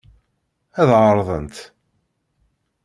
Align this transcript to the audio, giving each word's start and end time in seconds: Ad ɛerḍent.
Ad 0.81 0.89
ɛerḍent. 1.01 1.57